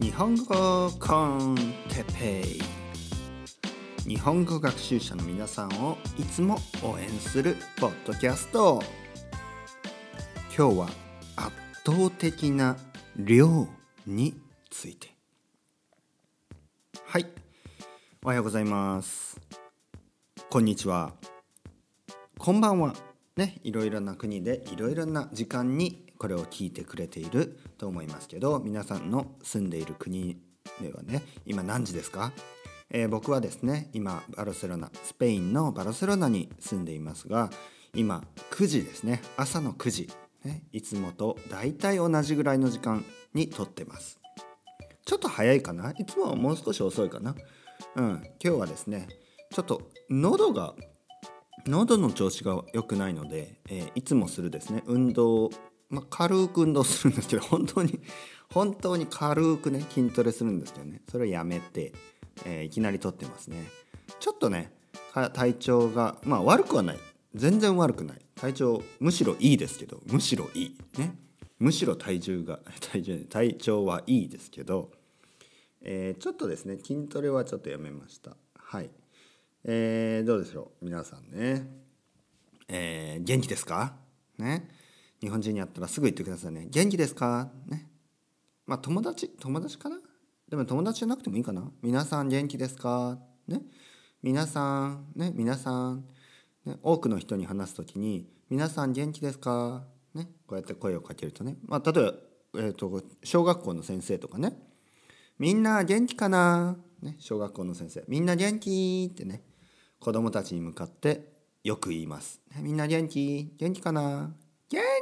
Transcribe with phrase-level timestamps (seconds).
[0.00, 1.56] 日本語コン
[1.88, 2.62] テペイ。
[4.08, 8.82] 日本語学習者の皆さんをいつも応援するポッドキャスト。
[10.56, 10.88] 今日は
[11.36, 11.52] 圧
[11.84, 12.76] 倒的な
[13.16, 13.66] 量
[14.06, 15.08] について。
[17.04, 17.26] はい。
[18.22, 19.40] おはようございます。
[20.50, 21.14] こんにちは。
[22.38, 22.94] こんばんは。
[23.36, 30.38] ねいろいろな国でいろいろな時間にこれを聞いてくれていると思いますけど皆さんの住んでいる国
[30.80, 32.32] ではね今何時ですか、
[32.90, 37.50] えー、僕はですね今バルセロナスペインのバルセロナに住んでいますが
[37.94, 39.22] 今9時ですね。
[39.38, 40.10] 朝の9時、
[40.44, 43.02] ね、いつもと大体同じぐらいの時間
[43.32, 44.18] に撮ってます。
[45.06, 45.92] ちょっと早いかな？
[45.92, 47.34] いつもはもう少し遅いかな？
[47.94, 49.08] うん今日はですね
[49.50, 50.74] ちょっと喉が
[51.66, 55.50] 喉の調子が良くないので、えー、いつもするですね運動
[55.88, 58.00] まあ、軽く運動するんですけど本当に
[58.52, 61.00] 本当に軽くね筋トレするんですけどね。
[61.10, 61.92] それをやめて、
[62.44, 63.68] えー、いきなり撮ってますね。
[64.18, 64.72] ちょっとね
[65.32, 66.98] 体調がまあ悪くはない。
[67.34, 68.18] 全然悪くない。
[68.34, 70.78] 体調むしろいいですけどむしろいい。
[70.98, 71.16] ね。
[71.58, 74.90] むしろ体重が体重体調はいいですけど、
[75.82, 78.36] えー、ちょっとですね筋トレはちょっとやめました。
[78.56, 78.90] はい。
[79.64, 80.84] えー、どうでしょう？
[80.84, 81.66] 皆さんね、
[82.68, 83.96] えー、元気ですか？
[84.38, 84.68] ね。
[85.26, 86.68] 日本人に会ったらすぐ言ってくださいね。
[86.70, 87.50] 元気ですか？
[87.66, 87.90] ね。
[88.64, 89.98] まあ友達、友達かな？
[90.48, 91.68] でも友達じゃなくてもいいかな？
[91.82, 93.18] 皆さん元気ですか？
[93.48, 93.60] ね。
[94.22, 96.04] 皆さん、ね、皆さん、
[96.64, 99.84] ね、多くの人に話す時に、皆さん元気ですか？
[100.14, 100.28] ね。
[100.46, 101.56] こうやって声をかけるとね。
[101.64, 102.14] まあ例えば、
[102.54, 104.56] えーと、小学校の先生とかね。
[105.40, 106.76] みんな元気かな？
[107.02, 108.04] ね、小学校の先生。
[108.06, 109.10] みんな元気？
[109.12, 109.42] ってね。
[109.98, 111.32] 子供たちに向かって
[111.64, 112.40] よく言います。
[112.60, 113.52] みんな元気？
[113.58, 114.32] 元気かな？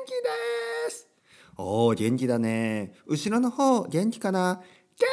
[0.04, 0.10] 気
[0.88, 1.08] です
[1.56, 2.94] おお、元気だね。
[3.06, 4.56] 後ろの方、元気かな？
[4.56, 5.06] 元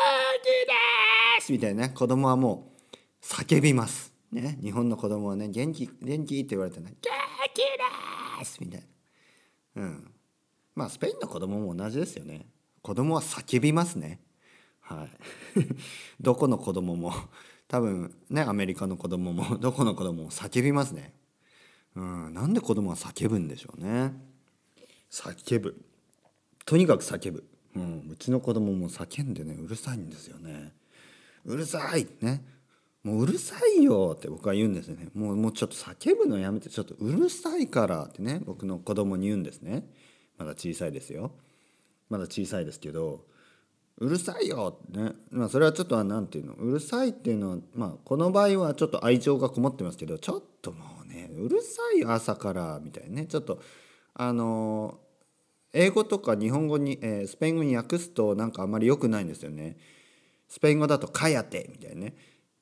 [0.43, 2.73] 気ですみたいなね、子供はも
[3.21, 4.13] う叫びます。
[4.31, 7.11] ね、日本の子供はね、元気、元気って言われてね、元
[7.53, 7.59] 気
[8.39, 8.83] ですみたい
[9.75, 9.83] な。
[9.83, 10.11] うん。
[10.75, 12.47] まあ、スペインの子供も同じですよね。
[12.81, 14.19] 子供は叫びますね。
[14.79, 15.09] はい。
[16.19, 17.13] どこの子供も、
[17.67, 21.13] 多分ね、アメリカの子供も、どこの子供も叫びますね。
[21.95, 24.30] うん、なんで子供は叫ぶんでしょうね。
[25.11, 25.75] 叫ぶ。
[26.65, 27.43] とにかく叫ぶ、
[27.75, 30.73] うん、うちの子供も叫んでねうるさいんですよね。
[31.45, 32.43] うるさいね。
[33.03, 35.09] もううるさいよって僕は言うんですよね。
[35.15, 39.85] もうもうちょっと叫ぶのやめてちょっとうるさいからってね僕の子供に言うんですね。
[40.37, 41.31] まだ小さいですよ。
[42.09, 43.25] まだ小さいですけど
[43.97, 45.11] うるさいよってね。
[45.31, 46.53] まあそれはちょっと何て言うの？
[46.63, 53.25] うるさいっていうのはまあこの場合はちょっと愛情がこもってますけどちょっともうねうるさい朝からみたいなね。
[53.25, 53.61] ちょっと
[54.13, 54.99] あの
[55.73, 59.77] 英語とか日本語に、えー、スペイン語に訳すとなんかあんまり良くないんですよね。
[60.47, 62.15] スペイン語だと「Cállate」みたいなね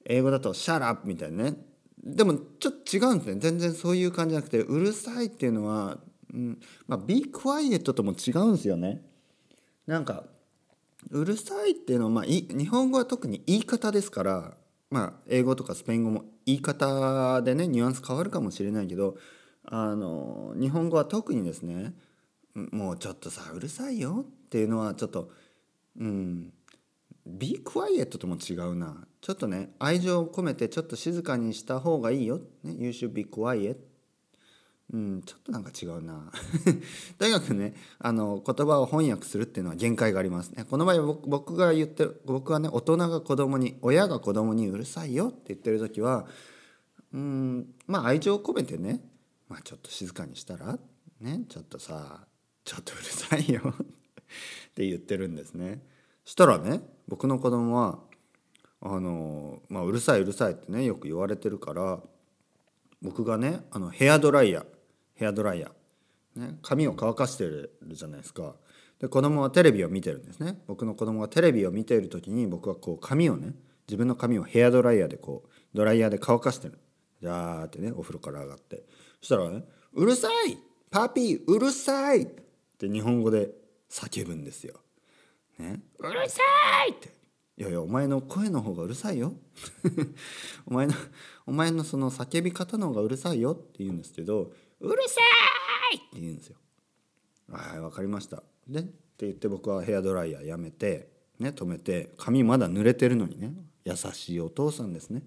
[0.05, 1.57] 英語だと「Shut up」みたいなね
[2.03, 5.99] でもちょっと違うんですね全然そういう感じじゃなくてうるさいっていうのは、
[6.33, 9.03] うんまあ、be quiet とも違うんですよね。
[9.87, 10.25] なんか
[11.09, 14.57] うるさいっていうのは、まあ、日本語は特に言い方ですから
[14.91, 19.17] まあ英語とかスペイン語も言い方でねニュアンス変わるかもしれないけど
[19.71, 21.93] あの日本語は特にですね
[22.55, 25.31] もうちょっとさうるさいよっていうのはちょっと
[25.99, 26.51] うん
[27.25, 29.05] 「be quiet」とも違うな。
[29.21, 33.75] ちょっとね愛情を込めてちょっと静かにした方がいいよ、ね、You should be quiet
[34.91, 36.31] うんちょっとなんか違うな。
[37.19, 40.65] とにかくねあの言葉を翻訳するっていうのは限界がありますね。
[40.67, 46.25] この場合僕が言ってる僕はね大人が子供に親が子供にうるさいよって言ってる時は
[47.13, 49.01] うんまあ愛情を込めてね
[49.49, 50.79] まあちょっと静かにしたら？
[51.19, 51.41] ね？
[51.49, 52.25] ちょっとさ
[52.63, 53.61] ちょっとうるさいよ。
[53.75, 55.83] って言ってるんですね。
[56.23, 57.99] したらね僕の子供は
[58.81, 61.99] あのまあうるさいうるさいってねよく言われてるから
[63.01, 64.65] 僕がねあのヘアドライヤー
[65.15, 68.55] ヘアドライヤー、ね、髪を乾かしてるじゃないですか。
[68.99, 70.61] で子供はテレビを見てるんですね。
[70.67, 73.55] 僕の子供がテレビを見ている時に僕はこう髪をね
[73.87, 76.77] 自分の髪をヘアドライヤーでこうドライヤーで乾かしてる。
[77.21, 78.83] じゃーってねお風呂から上がって。
[79.21, 79.63] そしたらね
[79.93, 80.57] 「うるさい
[80.89, 82.27] パピーうるさい!」っ
[82.77, 83.53] て日本語で
[83.89, 84.79] 叫ぶんですよ。
[85.57, 86.41] ね、うるさ
[86.87, 87.09] いって
[87.57, 89.33] いやいやお前の声の方がうるさいよ
[90.65, 90.93] お前の
[91.45, 95.19] お前のその叫び方の方がうるさいよって言うんですけどうるさ
[95.91, 96.55] いって言うんですよ。
[97.49, 98.41] はい分かりました。
[98.67, 105.23] でって言って僕はヘアドライヤーやめてね止めて髪まだ濡れてるのにね優しいお父さんですね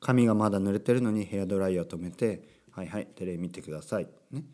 [0.00, 4.44] 髪がまだ濡れてるのにヘアドライヤー止めて「はいはいテレビ見てください」ね。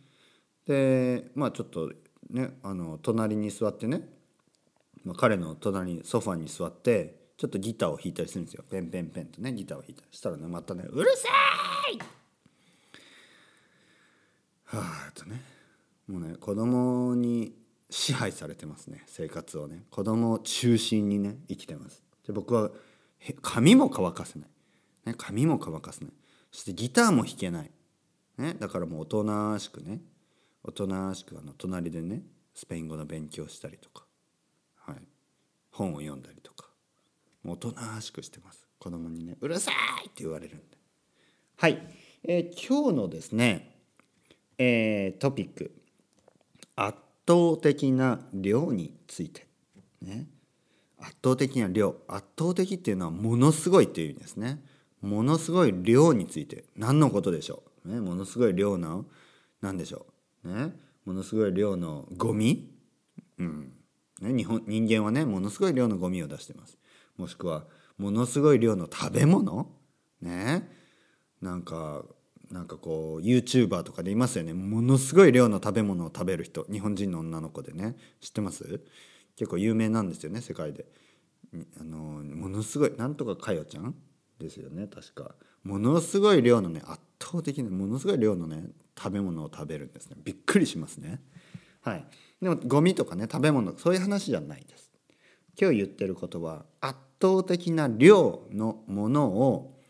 [0.66, 1.92] でまあちょっと
[2.30, 4.16] ねあの隣に座ってね
[5.04, 8.64] まあ、彼の隣にソファに座ってちょっとギターを弾いたりするんですよ。
[8.68, 11.28] ペンペンペンとねギターを弾いたりしたらねまたね「うるさ
[11.94, 11.98] い!」
[14.64, 15.40] はあとね
[16.08, 17.54] もうね子供に
[17.88, 19.84] 支配されてますね生活をね。
[19.90, 22.02] 子供を中心にね生きてます。
[22.26, 22.72] で僕は
[23.42, 24.48] 髪も乾かせない、
[25.04, 26.14] ね、髪も乾かせない。
[26.50, 27.70] そしてギターも弾けない、
[28.38, 30.00] ね、だからもうおとなしくね
[30.62, 32.22] おとなしくあの隣でね
[32.54, 34.04] スペイン語の勉強したりとか、
[34.76, 34.96] はい、
[35.70, 36.68] 本を読んだりとか
[37.42, 38.66] もうおとなしくしてます。
[38.78, 39.72] 子供にね「うるさ
[40.04, 40.76] い!」って言われるんで。
[41.56, 41.80] はい、
[42.24, 43.80] えー、今日のですね、
[44.58, 45.70] えー、トピック
[46.74, 49.46] 圧倒的な量について。
[50.02, 50.28] ね
[50.98, 51.96] 圧倒的な量。
[52.08, 54.62] 圧倒的っていうのはものすごいっていう意味ですね。
[55.00, 56.64] ものすごい量について。
[56.76, 59.06] 何のことでしょう、ね、ものすごい量の
[59.60, 60.06] 何でしょ
[60.44, 60.74] う、ね、
[61.04, 62.70] ものすごい量のゴミ、
[63.38, 63.72] うん。
[64.20, 66.78] ね、日本人間はねものすごい量のゴミを出してます。
[67.16, 67.64] もしくは
[67.98, 69.70] ものすごい量の食べ物。
[70.22, 70.68] ね
[71.42, 72.02] なんか
[72.50, 74.54] なんかこう YouTuber とかでいますよね。
[74.54, 76.64] ものすごい量の食べ物を食べる人。
[76.72, 77.96] 日本人の女の子でね。
[78.20, 78.80] 知ってます？
[79.36, 80.86] 結構有名なんですよね世界で。
[81.78, 83.94] あのものすごいなんとかかよちゃん
[84.38, 85.34] ですよね確か。
[85.66, 88.64] ものすごい量のね圧倒的なものすごい量のね
[88.96, 90.16] 食べ物を食べるんですね。
[90.22, 91.20] びっくりしますね。
[91.82, 92.06] はい。
[92.40, 94.90] でもゴミとかね食べ物そういう話じゃないです。
[95.60, 99.80] 今日言ってることは圧倒的な量のものを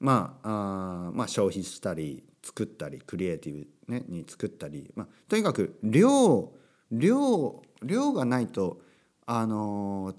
[0.00, 6.52] まああまあ消費したり作ったりクリエイティブ、ね、に作ったり、まあ、とにかく量
[6.90, 8.80] 量量がないと
[9.26, 10.14] あの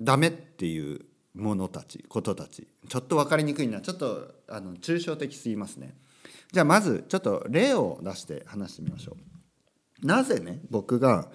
[0.00, 1.00] ダメっていう
[1.34, 2.66] ものたちことたち。
[2.88, 3.80] ちょっと分かりにくいな。
[3.80, 5.94] ちょっとあの抽象的すぎますね。
[6.52, 9.16] じゃあまずちょっと例を出して話してみましょ
[10.02, 10.06] う。
[10.06, 11.30] なぜね僕が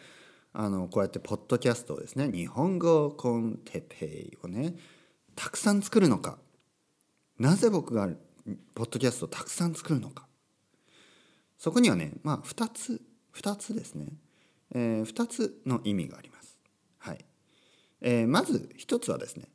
[0.53, 4.75] あのこうやってポッドキャストをですね日本語コンテペイをね
[5.35, 6.37] たくさん作るのか。
[7.37, 8.09] なぜ僕が
[8.73, 10.27] ポッドキャストをたくさん作るのか。
[11.57, 13.01] そこにはねまあ2つ
[13.35, 14.07] 2つですね、
[14.73, 16.57] えー、2つの意味があります。
[16.99, 17.25] はい。
[18.01, 19.45] えー、まず1つはですね、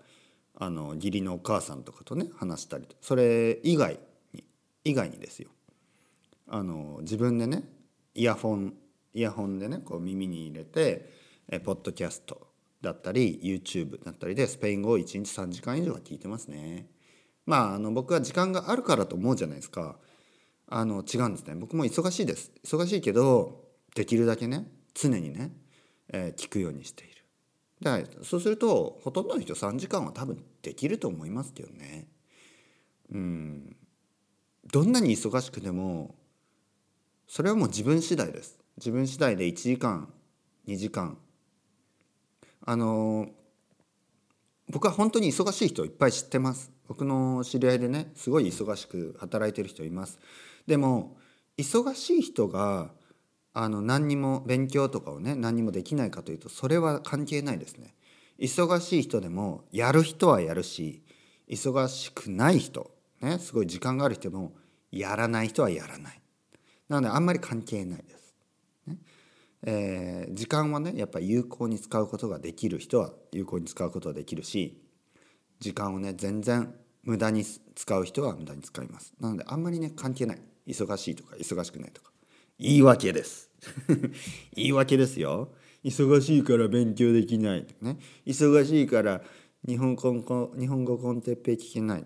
[0.55, 3.99] あの義理のお母さんとかとね話したりそれ以外
[4.33, 4.43] に
[4.83, 5.49] 以外にですよ。
[6.47, 7.63] あの自分でね
[8.15, 8.73] イヤホン
[9.13, 11.09] イヤホンでねこう耳に入れて
[11.49, 12.47] えポッドキャスト
[12.81, 16.87] だったり YouTube だったりでスペイン語を1日3時間以上は聞いてますね。
[17.45, 19.97] まああの僕は時間があるからと思うじゃないですか。
[20.67, 23.63] あの違うんですね僕も忙しいです忙しいけど
[23.95, 25.51] できるだけね常にね、
[26.13, 27.19] えー、聞くようにしている。
[27.81, 32.07] だからそうするとほとんどの人3時間は多分できると思いますけどね
[33.11, 33.75] うん
[34.71, 36.15] どんなに忙しくても
[37.29, 40.11] それはもう自分次第です自分次第で1時間
[40.67, 41.17] 2時間
[42.65, 43.27] あの
[44.69, 50.19] 僕は本当に忙しい人いっぱい知ってます僕の知り合いでねすごい忙しく働いてる人います
[50.65, 51.17] でも
[51.55, 52.91] 忙しい人が
[53.53, 57.95] あの何にも勉強とかをね何にもできないかというとそれは関係ないですね。
[58.39, 61.03] 忙しい人でもやる人はやるし
[61.49, 62.89] 忙しくない人
[63.21, 64.53] ねすごい時間がある人も
[64.91, 66.18] やらない人はやらない。
[66.89, 68.35] なのであんまり関係ないです。
[68.87, 68.97] ね
[69.61, 74.81] えー、時間はねやっぱり有効に使うことができる人は有効に使うことができるし
[75.59, 79.13] 時間をね全然無駄に使う人は無駄に使います。
[79.19, 80.41] なのであんまりね関係ない。
[80.67, 82.11] 忙しいとか忙しくないとか。
[82.59, 83.49] 言い訳です。
[84.53, 85.53] 言い訳ですよ。
[85.83, 87.97] 忙しいから勉強できないとかね。
[88.25, 89.23] 忙しいから
[89.67, 92.05] 日本語日本語コンテッペ聞けない。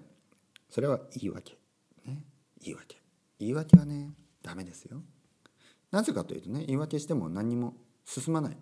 [0.70, 1.58] それは言い訳。
[2.06, 2.26] ね、
[2.62, 3.02] 言い訳。
[3.40, 4.14] 言い訳はね、
[4.44, 5.02] ダメですよ。
[5.92, 8.58] なぜかというとね、言い訳しても何も進まない。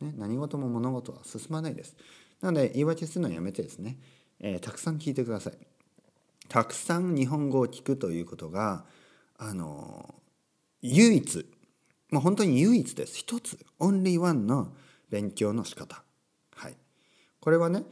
[0.00, 1.96] ね、何事も物事は進まないです。
[2.40, 3.98] なので言い訳するのはやめてですね、
[4.40, 5.54] えー、たくさん聞いてください。
[6.48, 8.84] たくさん日本語を聞くということが
[9.38, 10.14] あの
[10.82, 11.46] 唯一
[12.10, 14.72] もう本当に唯一です一つオンリーワンの
[15.10, 16.02] 勉強の仕方
[16.54, 16.76] はい
[17.40, 17.82] これはね、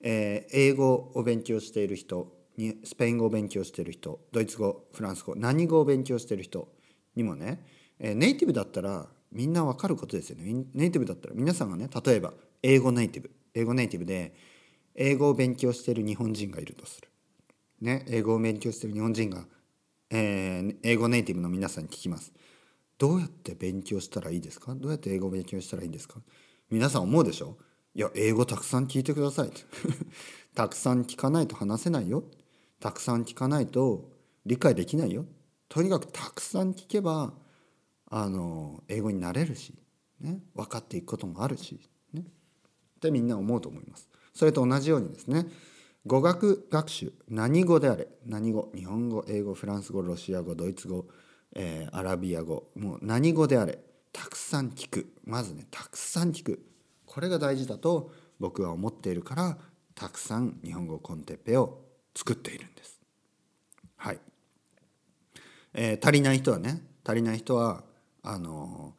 [0.00, 6.68] えー、英語を勉強している人にスペイン語を勉強してる人ドイツ語フランス語何語を勉強してる人
[7.16, 7.64] にもね、
[7.98, 14.34] え、ネイティブだったらみんな分かることですよねネイティブだったら皆さんがね例えば英語ネイティブ英語ネイティブで
[14.94, 17.08] 英語を勉強してる日本人がいるとする。
[17.80, 19.46] ね、英語を勉強してる日本人が、
[20.10, 22.32] えー、英語ネイティブの皆さんに聞きます。
[22.98, 24.74] どうやって勉強したらいいですか？
[24.74, 26.20] どうやって英語を勉強したらいいんですか？
[26.70, 27.56] 皆さん思うでしょ？
[27.94, 29.50] いや、英語たくさん聞いてください。
[30.54, 32.24] たくさん聞かないと話せないよ。
[32.80, 34.10] たくさん聞かないと
[34.46, 35.26] 理解できないよ。
[35.68, 37.32] とにかくたくさん聞けば、
[38.10, 39.74] あの、英語になれるし、
[40.20, 41.80] ね、分かっていくこともあるし、
[42.12, 42.22] ね。
[42.22, 42.24] っ
[43.00, 44.08] てみんな思うと思います。
[44.34, 45.46] それと同じようにですね、
[46.06, 51.06] 語学学習、何語であれ、何語、日本語、英語、フランス語、ロシア語、ドイツ語、
[51.54, 53.78] えー、アラビア語もう何語であれ
[54.12, 56.64] たくさん聞くまずねたくさん聞く
[57.06, 59.58] これが大事だと僕は思っているから
[59.94, 63.00] たくさん日本語コンテッペを作っているんです。
[63.96, 64.18] はい、
[65.74, 67.84] えー、足りない人はね足りない人は
[68.22, 68.94] あの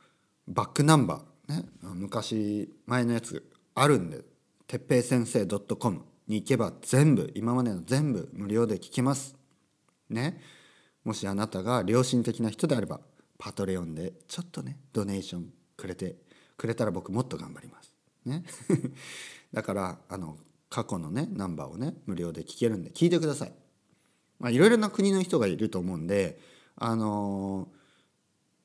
[0.48, 4.22] バックナンバーね昔前のやつあるんで
[4.68, 9.36] てっぺい先生 .com に行けば全部今までの全部無料で聞けます。
[10.10, 10.42] ね。
[11.04, 13.00] もしあなたが良心的な人であれば
[13.38, 16.16] パトレオンでちょっとねドネーションくれて
[16.58, 17.92] くれたら僕もっと頑張ります。
[18.24, 18.44] ね、
[19.52, 20.38] だからあの
[20.72, 23.52] 過去のねナンバーをね無料で聞けるんで聞いてください。
[24.40, 26.40] まあいろいろな国の人がいると思うんで
[26.78, 27.68] あの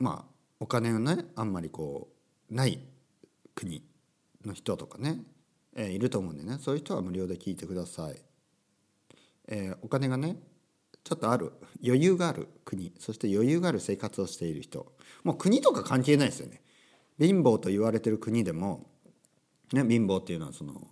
[0.01, 2.09] ー、まあお金がねあんまりこ
[2.51, 2.79] うない
[3.57, 3.83] 国
[4.45, 5.19] の人とかね、
[5.75, 8.23] えー、いると思うんでねそういう人は無料で聞いてください。
[9.49, 10.37] えー、お金がね
[11.03, 11.53] ちょっとある
[11.85, 14.93] 余裕がある国そして余裕がある生活をしている人
[15.25, 16.63] もう国とか関係ないですよね
[17.21, 18.91] 貧乏と言われてる国でも、
[19.73, 20.89] ね、貧乏っていうのはその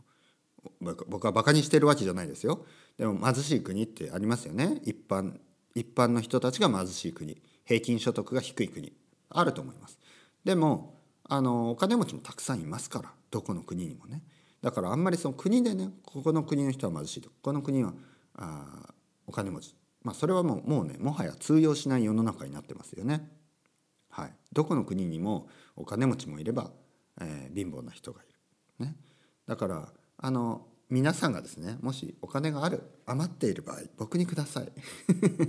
[0.80, 2.64] 僕はバカにしてるわけじゃないですよ。
[2.98, 4.80] でも貧しい国ってありますよね。
[4.84, 5.38] 一般
[5.74, 7.40] 一般の人たちが貧しい国。
[7.64, 8.92] 平均所得が低い国。
[9.30, 9.98] あると思います。
[10.44, 13.12] でもあのお金持ちもたくさんいますから。
[13.30, 14.22] どこの国にもね。
[14.62, 17.28] だからあんまりその国でねここの国の人は貧しいと。
[17.30, 17.92] ここの国は
[18.36, 18.94] あ
[19.26, 19.74] お金持ち。
[20.02, 23.28] まあ、それはもうもうねもはや通用しない世の中になってますよね。
[24.10, 26.70] はい、どこの国にもお金持ちもいれば、
[27.20, 28.26] えー、貧乏な人がい
[28.78, 28.86] る。
[28.86, 28.96] ね、
[29.46, 29.88] だから
[30.24, 34.72] あの皆さんがですねもしお金がある余っている場合僕にください。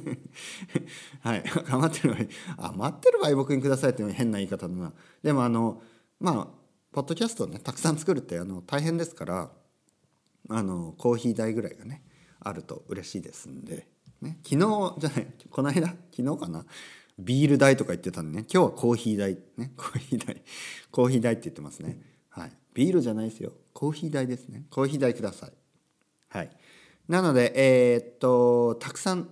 [1.24, 4.92] はい余ってる場合余ってる場合僕にくださいっていうのは変な言い方だな。
[5.24, 5.82] でもあの
[6.20, 6.48] まあ
[6.92, 9.50] ポッドキャストをねたくさん作るってあの大変ですから
[10.50, 12.04] あのコーヒー代ぐらいがね
[12.42, 13.88] あると嬉しいですんで。
[14.22, 16.66] ね、昨日じゃないこの間昨日かな
[17.18, 20.42] ビール代とか言ってたんでね今日はコーヒー代ねコーヒー代
[20.92, 23.54] コーヒー代って言ってますねはいビールじゃないですよ。
[23.74, 24.66] コーヒー代ですね。
[24.70, 25.52] コーヒー代ください。
[26.30, 26.50] はい。
[27.08, 29.30] なのでえー、っとたくさん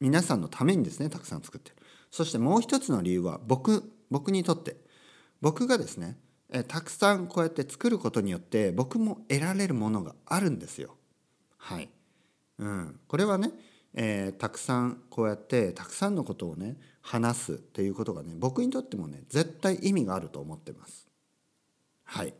[0.00, 1.76] 皆さんのためにですねたくさん作ってる。
[2.10, 4.76] そしてもう一つの理由は僕僕にとって。
[5.40, 6.18] 僕がですね
[6.50, 10.96] えたくさんこうやって作ることによって僕も得られるものがあるんですよ。
[11.56, 11.88] はい。
[12.58, 13.00] うん。
[13.06, 13.52] これはね
[13.94, 21.08] えー、たくさんこうやってたくさんのことをね話すっていうことがね僕にとってもね絶対意味があると思ってます。
[22.04, 22.34] はい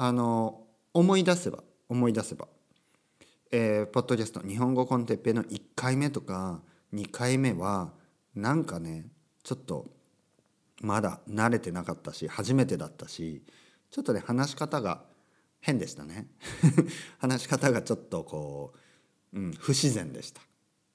[0.00, 0.60] あの
[0.94, 2.46] 思い出せば思い出せば、
[3.50, 6.60] えー、ポッドキャスト日本語コンテッペの1回目とか
[6.94, 7.90] 2回目は
[8.32, 9.06] なんかね
[9.42, 9.86] ちょっと
[10.82, 13.42] まだ慣れてなかったし初めてだったし
[13.90, 15.02] ちょっとね話し方が
[15.60, 16.28] 変でしたね。
[17.18, 18.74] 話し方がちょっとこ
[19.32, 20.40] う、うん、不自然でした。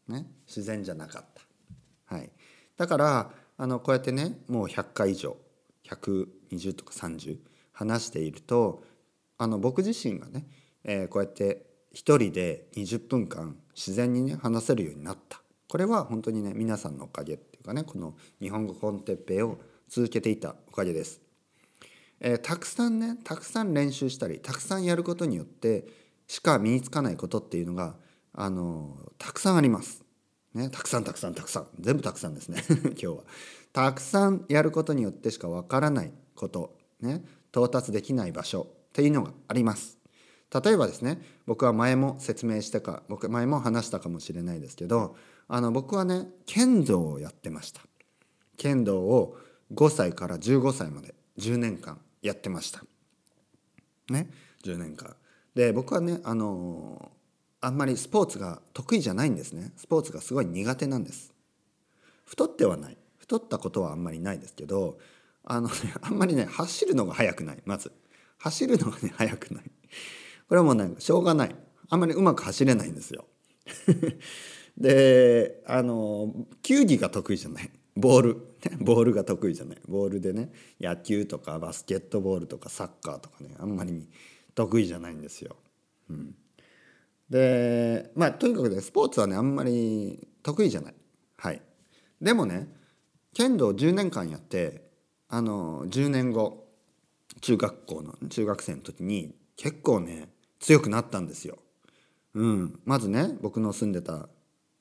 [0.07, 1.25] ね、自然じゃなかっ
[2.07, 2.31] た、はい、
[2.77, 5.36] だからあのこうやってねもう100回以上
[5.89, 7.39] 120とか30
[7.74, 8.83] 話していると
[9.43, 10.45] あの僕自身がね、
[10.85, 19.59] えー、こうやって一人で20分間自然にね話せるようになったこれは本当にね皆さんのおかげっていうかねこの日本語コンテッペイを
[19.89, 21.19] 続けていたおかげです。
[22.21, 25.88] えー、たくさんねたくさん練習したりたくさんやることによって
[26.27, 27.97] しか身につかないことっていうのが
[28.31, 30.05] あのたくさんあります。
[30.53, 33.23] ね、たくさんたくさんたくさん全部たくさんですね 今日は。
[33.73, 39.97] たくさんやることによってしかわからないこと、ね、到達できない場所っていうのがあります。
[40.63, 45.15] 例えばですね僕は前も説明したか僕前も話したかもしれないですけど
[45.47, 47.81] あの僕はね剣道をやってました。
[48.55, 49.35] 剣道を
[49.73, 52.83] 5歳から15歳まで10年間やってました。
[54.09, 54.29] ね
[54.63, 55.15] 10年間。
[55.55, 57.12] で僕はねあの
[57.59, 59.71] あんまりスポーツが得意じゃないんですね。
[59.75, 61.33] スポーツがすごい苦手なんです。
[62.25, 62.97] 太ってはない。
[63.17, 65.00] 太ったことはあんまりないですけど
[65.43, 67.91] あの、ね、あんまりね走るのが速くないまず。
[68.43, 69.63] 走るのがね速くない。
[70.50, 71.55] これはもうねしょうがない。
[71.89, 73.25] あんまりうまく走れないんですよ。
[74.77, 77.71] であの球技が得意じゃない。
[77.95, 78.38] ボール、
[78.83, 79.77] ボールが得意じゃない。
[79.88, 84.09] ボールでね野球とかバスケットボールとかサッカーとかねあんまり
[84.55, 85.55] 得意じゃないんですよ。
[86.09, 86.35] うん、
[87.29, 90.95] でまあとにかくねスポーツはねあんまり得意じゃない。
[91.38, 91.62] はい、
[92.21, 92.67] でもね
[93.33, 94.89] 剣道10年間やって
[95.29, 96.62] あの10年後
[97.43, 100.29] 中学校の中学生の時に結構ね
[100.62, 101.57] 強くなったんですよ。
[102.33, 104.29] うん、まずね僕の住んでた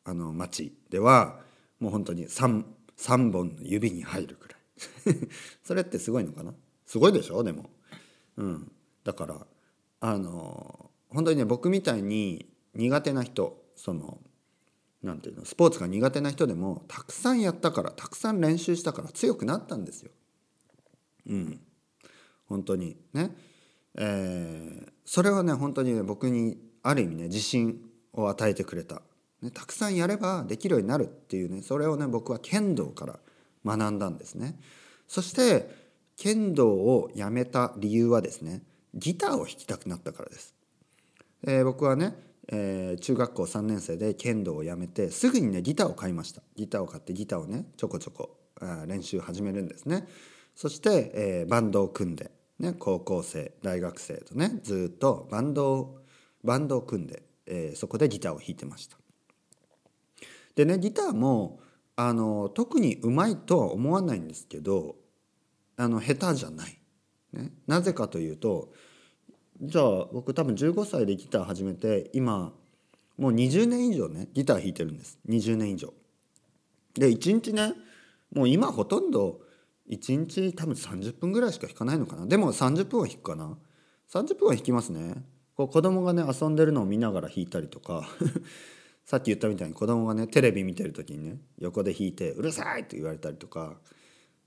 [0.05, 1.41] あの町では
[1.81, 2.65] もう本当に 3,
[2.97, 5.29] 3本の指に入るくらい。
[5.65, 6.55] それってすごいのかな？
[6.87, 7.43] すごいでしょ？
[7.43, 7.69] でも、
[8.37, 9.45] うん、だから
[9.99, 14.21] あの本当にね僕みたいに苦手な人その
[15.03, 20.13] なんていうのスポーツが苦手な人でもたくさんやったからたくさん練習したから強くなったんですよ。
[21.27, 21.61] うん。
[22.53, 22.99] 本当に。
[23.15, 23.35] ね、
[23.95, 27.81] えー、それはね本当にね僕にある意味ね自信
[28.13, 29.01] を与えてくれた、
[29.41, 33.19] ね、たくさんやればできるようになるっていうねそれをね僕は剣道から
[33.65, 34.59] 学んだんですね。
[35.09, 35.75] そして
[36.19, 38.63] 剣道をやめた理由はですね
[38.95, 40.55] ギターを弾きたくなったからです、
[41.47, 42.15] えー、僕はね、
[42.49, 46.43] えー、中学校3年生で剣道をやめてすぐにねギターを買いました。
[46.55, 48.37] ギターを買ってギターをねちょこちょこ
[48.87, 50.07] 練習始めるんですね。
[50.55, 52.31] そして、えー、バンドを組んで、
[52.63, 55.99] ね、高校生大学生とねずっとバンドを
[56.45, 58.97] バンドを組んで、えー、そこでギターを弾いてました。
[60.55, 61.61] でねギターも
[61.97, 64.95] あの特にうまいとは思わないんですけど
[65.77, 66.79] あの下手じゃない。
[67.33, 68.73] ね、なぜかというと
[69.61, 72.53] じゃあ僕多分15歳でギター始めて今
[73.19, 75.93] もう20年以上ねギター弾いてるんです20年以上。
[76.95, 77.73] で1日ね
[78.33, 79.41] もう今ほとんど
[79.91, 82.27] 1日多分30分ぐらいしか弾かないのかな？
[82.27, 83.59] でも30分は弾くかな
[84.13, 85.25] ？30分は弾きますね。
[85.55, 88.09] こう子供がね遊んでるのを見ながら弾いたりとか
[89.05, 93.81] さっき言ったみたいに子供がねテレビ見てる時にね横で弾いて「うるさい!」って言われたりとか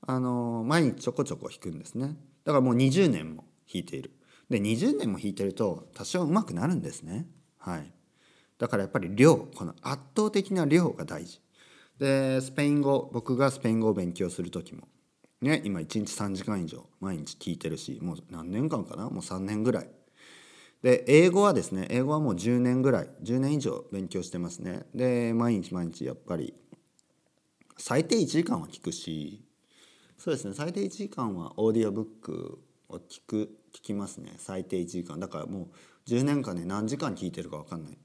[0.02, 2.17] あの毎日ちょこちょこ弾くんですね。
[2.43, 4.12] だからもう20年も弾いている。
[4.50, 7.28] で20年も弾いてると多少上手くなるんですね。
[7.58, 7.91] はい。
[8.58, 11.41] だからやっぱり量この圧倒的な量が大事。
[12.00, 14.88] でスペイン語僕がスペイン語を勉強する時も
[15.45, 19.10] ね今1日3時間以上毎日聞いてるしもう何年間かな？
[19.10, 19.89] もう3年ぐらい。
[20.81, 24.86] で英語はですね英語はもう10年ぐらい10年以上勉強してますね。
[24.93, 26.53] で毎日毎日やっぱり
[27.77, 29.43] 最低1時間は聞くし
[30.17, 34.34] そうですね最低1時間はオーディオブックを聞く聞きますね。
[34.38, 35.19] 最低1時間。
[35.19, 35.69] だからも
[36.08, 37.97] う10年間ね何時間聞いてるか分かんない。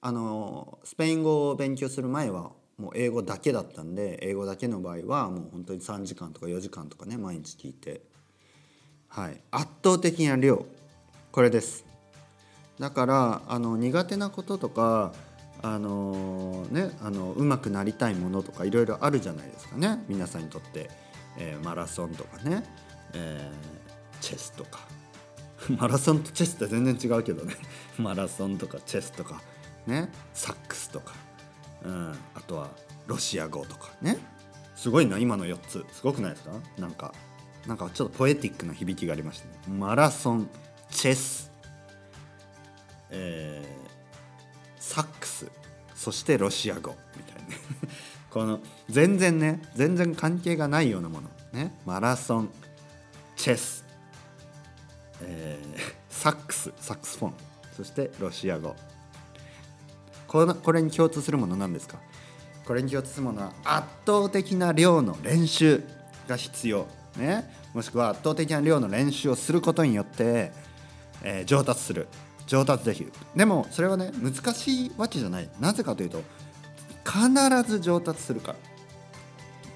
[0.00, 8.02] あのスペイン語を勉強する前はもう英語だけだったんで英語だけの場合はもう本当に3時間とか4時間とかね毎日聞いて。
[9.08, 9.40] はい。
[9.52, 10.66] 圧倒的な量。
[11.30, 11.84] これです。
[12.80, 15.12] だからあの苦手なこととか
[15.62, 20.04] あのねあの上手くなりたいものとかいろいろあるじゃないですかね。
[20.08, 20.90] 皆さんにとって、
[21.38, 22.64] えー、マラソンとかね、
[23.12, 24.80] えー、チェスとか。
[25.78, 27.54] マラソンとチェスって全然違うけどね。
[27.98, 29.40] マラソンとかチェスとか
[29.86, 30.10] ね。
[30.34, 31.14] サックスとか。
[31.84, 32.70] うん、あとは
[33.06, 34.16] ロシア語とかね。
[34.74, 35.84] すごいな今の4つ。
[35.92, 36.52] すごくないですか？
[36.78, 37.14] なんか
[37.66, 39.76] なんかちょっとポエティックな響きがありましたね。
[39.78, 40.48] マラソン
[40.90, 41.50] チェス、
[43.10, 45.50] えー、サックス
[45.94, 47.42] そしてロシア語みたいな。
[48.30, 51.30] この全然ね全然関係がないようなもの。
[51.52, 51.74] ね。
[51.86, 52.50] マラソン
[53.36, 53.84] チェス、
[55.22, 57.34] えー、サックスサックスフォン
[57.76, 58.74] そしてロシア語。
[60.34, 61.98] このこれに共通するものなんですか？
[62.66, 65.84] これに共通するものは圧倒的な量の練習
[66.26, 70.50] が必要、ね、もしくは圧倒的な量の練習をすることによって、
[71.22, 72.08] えー、上達する。
[72.48, 73.12] 上達できる。
[73.36, 75.48] でもそれはね難しいわけじゃない。
[75.60, 76.20] なぜかというと
[77.04, 78.56] 必ず上達するか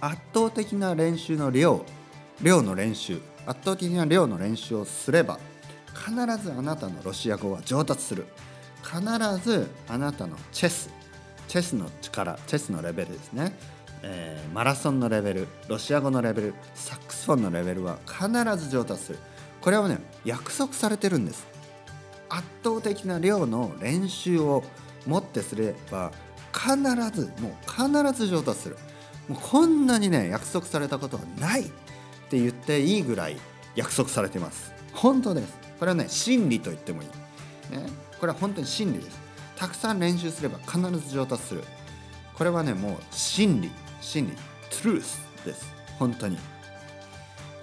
[0.01, 0.09] ら。
[0.09, 1.85] 圧倒的な練習の量
[2.43, 3.21] 量の練習。
[3.47, 5.39] 圧倒的な量の練習をすれば
[5.95, 8.27] 必ずあなたのロシア語は上達する。
[8.83, 9.01] 必
[9.49, 10.91] ずあなたのチェス
[11.47, 13.53] チェスの力チェスのレベルですね、
[14.03, 19.19] えー、マラソンのレベルロシア語のレベルサックスフォンのレベルは必ず上達する。
[19.61, 21.47] これはね約束されてるんです。
[22.29, 24.63] 圧倒的な量の練習を
[25.07, 26.13] もってすれば
[26.53, 26.77] 必
[27.13, 28.77] ずもう必ず上達する。
[29.29, 31.65] もうこんなにね約束されたことはないっ
[32.31, 33.37] て言っていいぐらい
[33.75, 34.73] 約束されてます。
[34.93, 35.55] 本当です。
[35.79, 37.09] これはね真理と言ってもいい、
[37.71, 37.87] ね、
[38.19, 39.19] これは本当に真理です。
[39.57, 41.65] たくさん練習すれば必ず上達する。
[42.35, 43.71] これはねもう真理。
[44.01, 44.33] 真理。
[44.71, 45.73] truth です。
[45.99, 46.39] 本当に。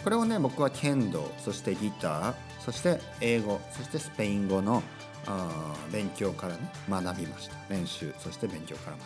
[0.04, 4.84] これをね僕は剣道そしてギターそして英語そしてスペイン語の
[5.26, 7.56] あ勉強からね学びました。
[7.70, 9.06] 練習そして勉強から学んだ。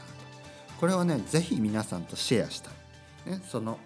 [0.79, 2.71] これをね是非皆さんとシェアした
[3.27, 3.77] い、ね、その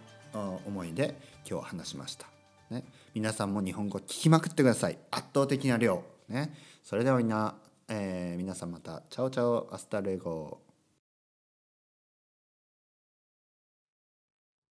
[0.65, 1.15] 思いで
[1.47, 2.26] 今日話しました、
[2.71, 4.97] ね、皆さんも日本語聞きまくってください。
[5.12, 6.52] 圧倒的な量、ね、
[6.83, 7.55] それではみんな、
[7.87, 10.59] えー、皆さんまた Chao chao hasta luego